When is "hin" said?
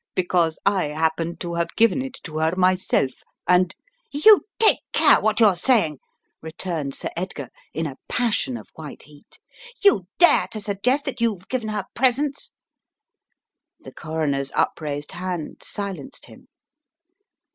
16.25-16.47